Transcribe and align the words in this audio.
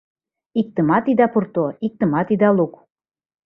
Иктымат 0.61 1.05
ида 1.11 1.27
пурто, 1.33 1.63
иктымат 1.85 2.27
ида 2.33 2.49
лук. 2.57 2.73